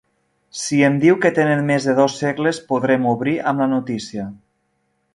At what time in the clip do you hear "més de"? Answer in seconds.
1.69-1.95